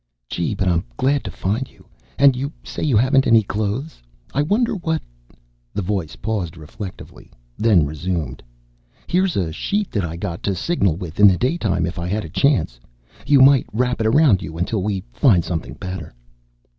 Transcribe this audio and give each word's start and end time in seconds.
"Gee, 0.29 0.55
but 0.55 0.67
I'm 0.67 0.83
glad 0.97 1.23
to 1.25 1.29
find 1.29 1.69
you! 1.69 1.85
And 2.17 2.35
you 2.35 2.51
say 2.63 2.81
you 2.81 2.97
haven't 2.97 3.27
any 3.27 3.43
clothes? 3.43 4.01
I 4.33 4.41
wonder 4.41 4.73
what...." 4.73 4.99
The 5.75 5.83
voice 5.83 6.15
paused 6.15 6.57
reflectively, 6.57 7.29
then 7.55 7.85
resumed, 7.85 8.41
"Here's 9.05 9.35
a 9.37 9.51
sheet 9.53 9.91
that 9.91 10.03
I 10.03 10.15
got 10.15 10.41
to 10.41 10.55
signal 10.55 10.95
with 10.95 11.19
in 11.19 11.27
the 11.27 11.37
daytime, 11.37 11.85
if 11.85 11.99
I 11.99 12.07
had 12.07 12.25
a 12.25 12.29
chance. 12.29 12.79
You 13.27 13.41
might 13.41 13.67
wrap 13.71 14.01
it 14.01 14.07
around 14.07 14.41
you 14.41 14.57
until 14.57 14.81
we 14.81 15.03
find 15.13 15.45
something 15.45 15.73
better." 15.75 16.11